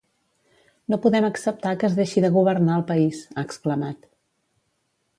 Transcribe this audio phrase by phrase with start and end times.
[0.93, 4.13] No podem acceptar que es deixi de governar el país, ha exclamat.